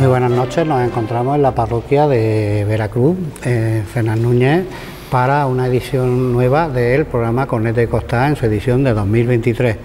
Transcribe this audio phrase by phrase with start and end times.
[0.00, 4.64] Muy buenas noches, nos encontramos en la parroquia de Veracruz, eh, Fernán Núñez,
[5.10, 9.76] para una edición nueva del programa Cornete de Costa en su edición de 2023,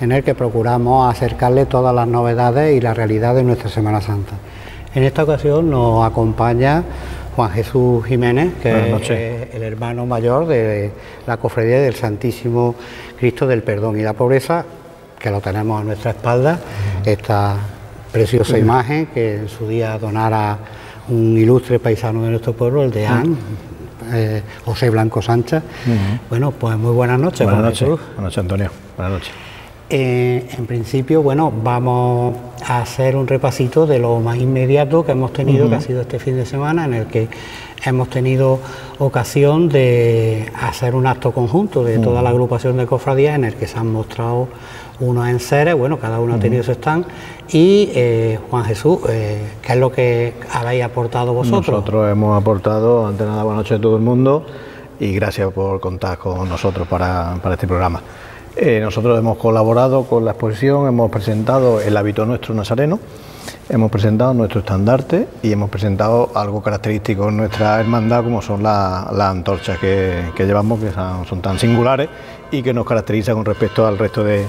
[0.00, 4.34] en el que procuramos acercarle todas las novedades y la realidad de nuestra Semana Santa.
[4.94, 6.84] En esta ocasión nos acompaña
[7.34, 10.92] Juan Jesús Jiménez, que es el hermano mayor de
[11.26, 12.76] la Cofradía del Santísimo
[13.18, 14.64] Cristo del Perdón y la Pobreza,
[15.18, 16.60] que lo tenemos a nuestra espalda,
[17.04, 17.56] esta
[18.14, 20.56] preciosa imagen que en su día donara
[21.08, 23.36] un ilustre paisano de nuestro pueblo, el de An,
[24.12, 25.60] eh, José Blanco Sánchez.
[26.30, 27.44] Bueno, pues muy buenas noches.
[27.44, 29.34] Buenas noches, buenas noches Antonio, buenas noches.
[29.90, 35.32] Eh, en principio, bueno, vamos a hacer un repasito de lo más inmediato que hemos
[35.32, 37.28] tenido, que ha sido este fin de semana, en el que
[37.84, 38.60] hemos tenido
[38.98, 43.66] ocasión de hacer un acto conjunto de toda la agrupación de cofradías, en el que
[43.66, 44.48] se han mostrado
[45.00, 47.04] unos enseres, bueno, cada uno ha tenido su stand,
[47.48, 51.68] y eh, Juan Jesús, eh, ¿qué es lo que habéis aportado vosotros?
[51.68, 54.46] Nosotros hemos aportado, antes de nada, buenas noches a todo el mundo
[55.00, 58.00] y gracias por contar con nosotros para, para este programa.
[58.56, 63.00] Eh, nosotros hemos colaborado con la exposición, hemos presentado el hábito nuestro nazareno,
[63.68, 69.10] hemos presentado nuestro estandarte y hemos presentado algo característico en nuestra hermandad como son la-
[69.12, 72.08] las antorchas que, que llevamos, que son, son tan singulares
[72.52, 74.46] y que nos caracterizan con respecto al resto de,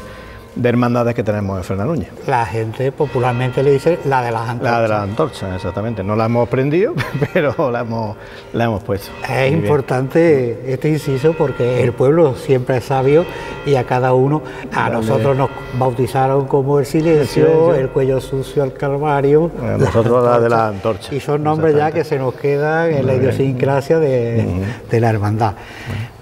[0.56, 2.10] de hermandades que tenemos en Fernán Núñez.
[2.28, 4.74] La gente popularmente le dice la de las antorchas.
[4.74, 6.04] La de las antorchas, exactamente.
[6.04, 6.94] No la hemos prendido,
[7.34, 8.16] pero la hemos,
[8.54, 9.12] la hemos puesto.
[9.24, 9.54] Es Muy bien.
[9.56, 13.26] importante este inciso porque el pueblo siempre es sabio
[13.66, 14.42] y a cada uno,
[14.74, 14.96] a Dale.
[14.96, 17.94] nosotros nos bautizaron como el silencio, el, silencio.
[17.94, 19.50] cuello sucio, el calvario.
[19.50, 21.12] Bueno, nosotros la de las antorchas.
[21.12, 25.10] Y son nombres ya que se nos quedan en la Muy idiosincrasia de, de la
[25.10, 25.54] hermandad.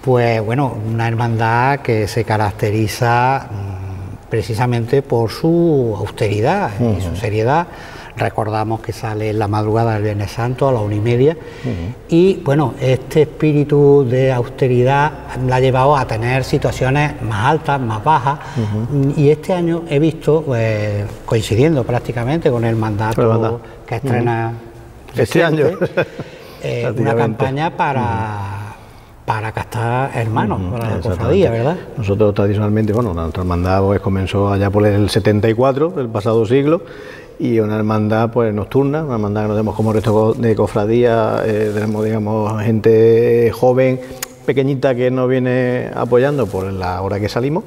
[0.01, 3.47] Pues bueno, una hermandad que se caracteriza
[4.33, 7.67] precisamente por su austeridad y su seriedad.
[8.17, 11.37] Recordamos que sale en la madrugada del Viernes Santo a la una y media.
[12.09, 15.11] Y bueno, este espíritu de austeridad
[15.47, 18.39] la ha llevado a tener situaciones más altas, más bajas.
[19.15, 23.61] Y este año he visto, pues, coincidiendo prácticamente con el mandato Con el mandato.
[23.85, 24.53] que estrena
[25.15, 25.67] Este año.
[26.63, 28.62] eh, una campaña para,
[29.25, 31.77] para castar hermanos, para la cofradía, ¿verdad?
[31.97, 36.81] Nosotros tradicionalmente, bueno, nuestra hermandad pues, comenzó allá por el 74 del pasado siglo
[37.39, 41.71] y una hermandad pues nocturna, una hermandad que nos tenemos como resto de cofradía, eh,
[41.73, 43.99] tenemos digamos gente joven,
[44.45, 47.63] pequeñita que nos viene apoyando por la hora que salimos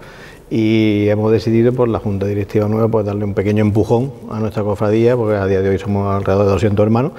[0.50, 4.62] y hemos decidido por la Junta Directiva Nueva pues darle un pequeño empujón a nuestra
[4.62, 7.12] cofradía porque a día de hoy somos alrededor de 200 hermanos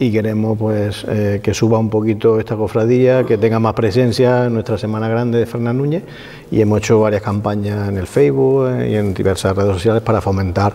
[0.00, 4.54] y queremos pues eh, que suba un poquito esta cofradía, que tenga más presencia en
[4.54, 6.02] nuestra Semana Grande de Fernán Núñez
[6.50, 10.22] y hemos hecho varias campañas en el Facebook eh, y en diversas redes sociales para
[10.22, 10.72] fomentar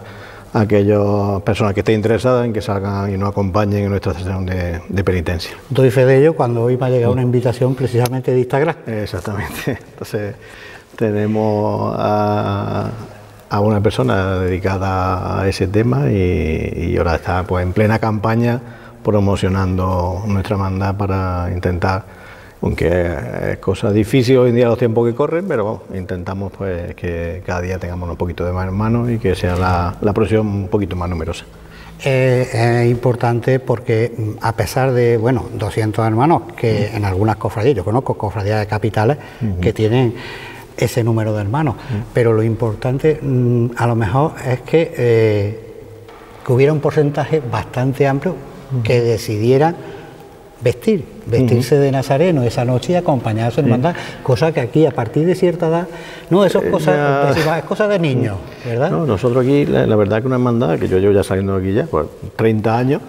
[0.54, 4.46] a aquellas personas que estén interesadas en que salgan y nos acompañen en nuestra sesión
[4.46, 5.58] de, de penitencia.
[5.72, 8.76] Doy fe de ello cuando hoy me ha llegado una invitación precisamente de Instagram.
[8.86, 9.80] Exactamente.
[9.92, 10.36] Entonces
[10.96, 12.92] tenemos a,
[13.50, 18.62] a una persona dedicada a ese tema y, y ahora está pues, en plena campaña
[19.06, 22.04] promocionando nuestra hermandad para intentar,
[22.60, 26.96] aunque es cosa difícil hoy en día los tiempos que corren, pero vamos, intentamos pues
[26.96, 30.48] que cada día tengamos un poquito de más hermanos y que sea la, la procesión
[30.48, 31.46] un poquito más numerosa.
[32.04, 37.86] Eh, es importante porque a pesar de, bueno, 200 hermanos que en algunas cofradías, yo
[37.86, 39.18] conozco cofradías de capitales
[39.62, 40.16] que tienen
[40.76, 41.76] ese número de hermanos,
[42.12, 45.60] pero lo importante mm, a lo mejor es que, eh,
[46.44, 48.36] que hubiera un porcentaje bastante amplio
[48.84, 49.76] que decidieran
[50.62, 54.92] vestir, vestirse de nazareno esa noche y acompañar a su hermandad, cosa que aquí a
[54.92, 55.88] partir de cierta edad,
[56.30, 58.90] no, eso es cosa, ya- decimos, es cosa de niños, ¿verdad?
[58.90, 61.64] No, nosotros aquí, la, la verdad que una hermandad, que yo llevo ya saliendo de
[61.68, 63.02] aquí ya por 30 años,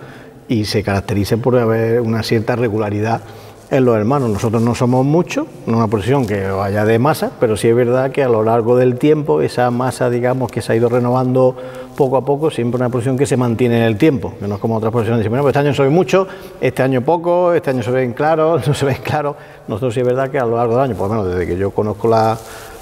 [0.49, 3.21] y se caracteriza por haber una cierta regularidad
[3.71, 4.31] en los hermanos.
[4.31, 8.11] Nosotros no somos muchos, no una procesión que vaya de masa, pero sí es verdad
[8.11, 11.57] que a lo largo del tiempo esa masa, digamos, que se ha ido renovando
[11.97, 14.61] poco a poco, siempre una procesión que se mantiene en el tiempo, que no es
[14.61, 16.27] como otras procesiones, dicen, bueno, pues este año soy mucho,
[16.61, 19.37] este año poco, este año se ven claros, no se ven claros.
[19.69, 21.57] Nosotros sí es verdad que a lo largo del año, por lo menos desde que
[21.57, 22.39] yo conozco la,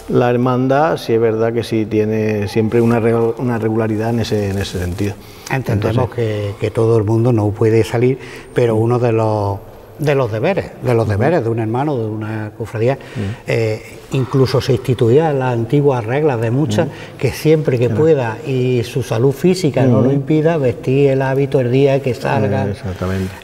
[0.09, 3.01] la hermandad, sí es verdad que sí tiene siempre una,
[3.39, 5.15] una regularidad en ese, en ese sentido.
[5.51, 8.19] Entendemos que, que todo el mundo no puede salir,
[8.55, 9.59] pero uno de los
[9.99, 12.99] de los deberes, de los deberes de un hermano, de una cofradía.
[13.47, 13.83] Eh,
[14.13, 16.89] incluso se instituían las antiguas reglas de muchas,
[17.19, 21.71] que siempre que pueda y su salud física no lo impida, vestir el hábito el
[21.71, 22.69] día que salga.
[22.69, 23.44] Exactamente.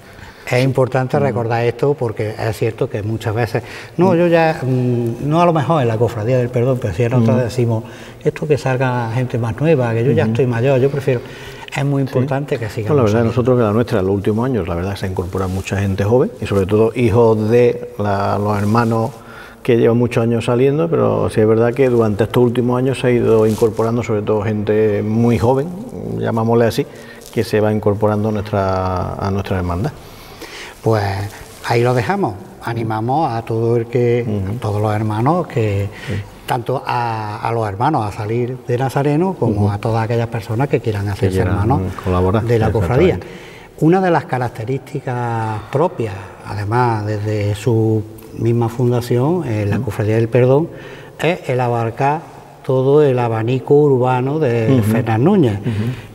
[0.51, 3.63] Es importante recordar esto porque es cierto que muchas veces,
[3.97, 7.05] no, yo ya, mm, no a lo mejor en la cofradía del perdón, pero si
[7.05, 7.85] en otras decimos,
[8.25, 11.21] esto que salga gente más nueva, que yo ya estoy mayor, yo prefiero
[11.77, 12.97] es muy importante que sigamos.
[12.97, 15.79] la verdad, nosotros que la nuestra, en los últimos años, la verdad se incorpora mucha
[15.79, 19.11] gente joven y sobre todo hijos de los hermanos
[19.63, 23.07] que llevan muchos años saliendo, pero sí es verdad que durante estos últimos años se
[23.07, 25.69] ha ido incorporando sobre todo gente muy joven,
[26.19, 26.87] llamámosle así,
[27.33, 29.93] que se va incorporando a nuestra, a nuestra hermandad.
[30.83, 31.05] Pues
[31.67, 32.35] ahí lo dejamos.
[32.63, 34.27] Animamos a todo el que,
[34.61, 35.89] todos los hermanos que,
[36.47, 41.09] tanto a, los hermanos a salir de Nazareno como a todas aquellas personas que quieran
[41.09, 41.81] hacerse hermanos
[42.47, 43.19] de la cofradía.
[43.81, 46.15] Una de las características propias,
[46.47, 48.03] además desde su
[48.39, 50.69] misma fundación, la Cofradía del Perdón,
[51.19, 52.21] es el abarcar
[52.65, 55.59] todo el abanico urbano de Fernán Núñez.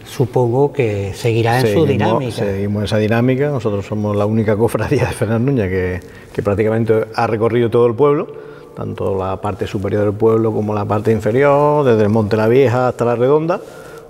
[0.05, 2.31] Supongo que seguirá en su dinámica.
[2.31, 3.49] Seguimos esa dinámica.
[3.49, 5.99] Nosotros somos la única cofradía de Fernán Núñez que,
[6.33, 10.85] que prácticamente ha recorrido todo el pueblo tanto la parte superior del pueblo como la
[10.85, 13.59] parte inferior, desde el Monte La Vieja hasta la Redonda,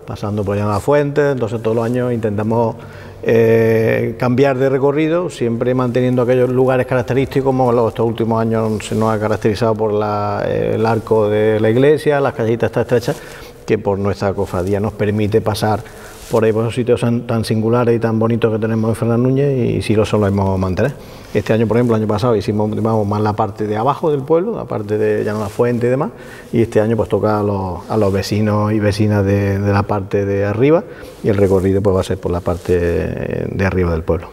[0.06, 2.76] pasando por allá la Fuente, entonces todos los años intentamos
[3.24, 9.14] eh, cambiar de recorrido, siempre manteniendo aquellos lugares característicos, como estos últimos años se nos
[9.14, 13.22] ha caracterizado por el arco de la iglesia, las callitas tan estrechas,
[13.66, 15.84] que por nuestra cofradía nos permite pasar
[16.30, 19.58] por ahí por esos sitios tan, singulares y tan bonitos que tenemos en Fernán Núñez
[19.58, 20.94] y si lo solemos mantener.
[21.34, 22.70] Este año, por ejemplo, el año pasado hicimos
[23.06, 26.12] más la parte de abajo del pueblo, la parte de Llano la Fuente y demás,
[26.54, 30.84] y este año pues toca a los, vecinos y vecinas de, la parte de arriba
[31.24, 34.30] y el recorrido pues va a ser por la parte de arriba del pueblo.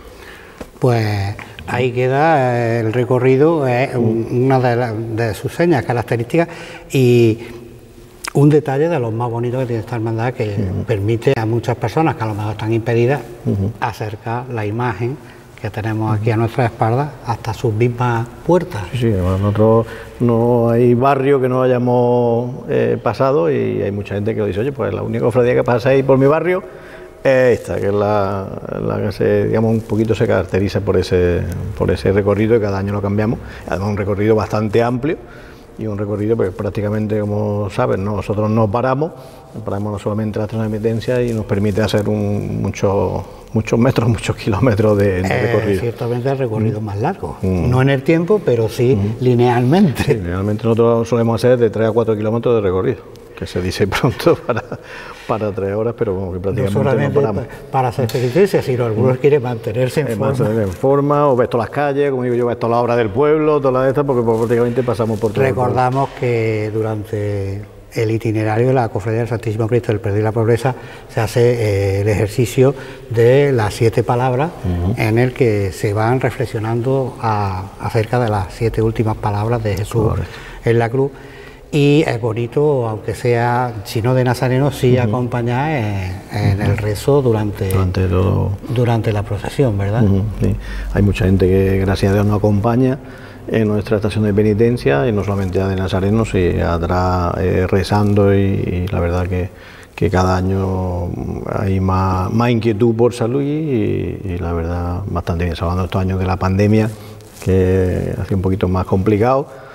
[0.79, 1.37] Pues
[1.67, 6.49] ahí queda el recorrido, es una de, de sus señas características
[6.93, 7.39] y
[8.35, 10.57] un detalle de los más bonitos que tiene esta hermandad que
[10.87, 13.21] permite a muchas personas que a lo mejor están impedidas
[13.81, 15.17] acercar la imagen
[15.61, 18.83] que tenemos aquí a nuestra espalda hasta sus mismas puertas.
[18.93, 19.87] Sí, sí, nosotros
[20.19, 24.73] no hay barrio que no hayamos eh, pasado y hay mucha gente que dice, oye,
[24.73, 26.65] pues la única cofradía que pasa ahí por mi barrio
[27.23, 28.49] es esta, que es la,
[29.05, 31.43] que se, digamos, un poquito se caracteriza por ese,
[31.79, 33.39] por ese recorrido y cada año lo cambiamos,
[33.69, 35.19] además un recorrido bastante amplio
[35.79, 39.13] y un recorrido pues prácticamente como saben nosotros no paramos
[39.65, 43.23] paramos no solamente la transmitencia y nos permite hacer un, muchos
[43.53, 46.85] muchos metros muchos kilómetros de, eh, recorrido ciertamente el recorrido mm.
[46.85, 47.71] más largo mm.
[47.71, 49.25] no en el tiempo pero sí mm.
[49.25, 53.87] linealmente linealmente nosotros solemos hacer de 3 a 4 kilómetros de recorrido que se dice
[53.89, 54.63] pronto para,
[55.27, 57.45] para tres horas, pero como que prácticamente no, paramos.
[57.71, 60.63] Para hacer ejercicio, sino algunos quieren mantenerse en eh, forma.
[60.63, 63.11] en forma, o ves todas las calles, como digo yo, ves toda la obra del
[63.11, 65.43] pueblo, todas las estas, porque pues, prácticamente pasamos por todo.
[65.43, 67.63] Recordamos que durante
[67.95, 70.75] el itinerario de la Cofradía del Santísimo Cristo del Perder y la Pobreza
[71.09, 72.75] se hace eh, el ejercicio
[73.11, 74.51] de las siete palabras
[74.97, 80.13] en el que se van reflexionando acerca de las siete últimas palabras de Jesús
[80.65, 81.11] en la cruz
[81.73, 85.71] y es bonito, aunque sea, si no de Nazareno, sí acompañar
[86.31, 88.51] en, el rezo durante, durante, todo...
[88.69, 90.05] durante la procesión, ¿verdad?
[90.93, 92.99] Hay mucha gente que, gracias a Dios, nos acompaña
[93.49, 98.35] en nuestra estación de penitencia y no solamente ya de Nazareno, sino atrás eh, rezando
[98.35, 99.49] y, la verdad que,
[99.95, 101.09] que, cada año
[101.51, 106.27] hay más, más inquietud por salud y, la verdad bastante bien, salvando estos años de
[106.27, 106.91] la pandemia
[107.43, 109.72] que ha sido un poquito más complicado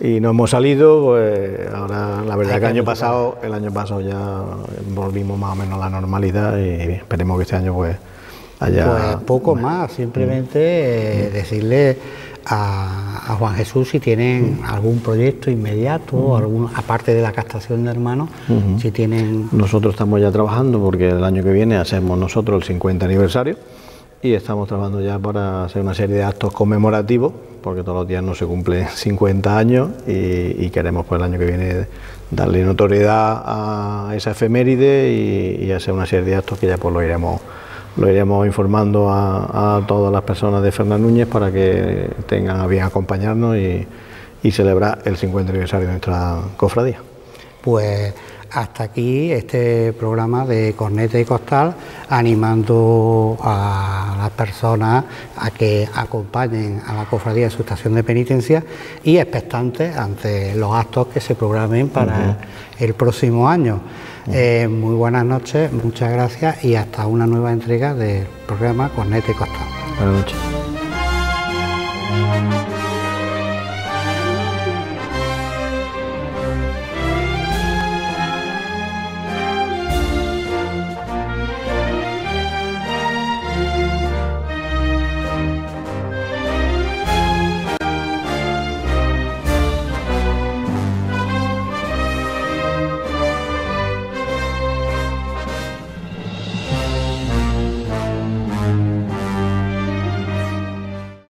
[0.00, 4.00] y no hemos salido, pues ahora la verdad que el año pasado, el año pasado
[4.00, 4.42] ya
[4.94, 7.96] volvimos más o menos a la normalidad y esperemos que este año pues
[8.60, 8.86] haya...
[8.86, 11.98] Pues poco más, simplemente eh, decirle
[12.46, 18.30] a, Juan Jesús si tienen algún proyecto inmediato, algún, aparte de la captación de hermanos,
[18.80, 19.48] si tienen...
[19.52, 23.56] Nosotros estamos ya trabajando porque el año que viene hacemos nosotros el 50 aniversario
[24.22, 27.32] y estamos trabajando ya para hacer una serie de actos conmemorativos,
[27.62, 31.46] porque todos los días no se cumplen 50 años y, queremos pues el año que
[31.46, 31.86] viene
[32.30, 37.02] darle notoriedad a esa efeméride y, hacer una serie de actos que ya pues lo
[37.02, 37.40] iremos
[37.96, 42.84] lo iremos informando a, todas las personas de Fernán Núñez para que tengan a bien
[42.84, 43.86] acompañarnos y,
[44.42, 47.00] y celebrar el 50 aniversario de nuestra cofradía.
[47.60, 48.14] Pues
[48.50, 51.74] hasta aquí este programa de Corneta y Costal,
[52.08, 55.04] animando a las personas
[55.36, 58.64] a que acompañen a la cofradía en su estación de penitencia
[59.02, 62.38] y expectantes ante los actos que se programen para
[62.78, 63.80] el próximo año.
[64.30, 69.34] Eh, muy buenas noches, muchas gracias y hasta una nueva entrega del programa Corneta y
[69.34, 69.66] Costal.
[69.98, 70.47] Buenas noches.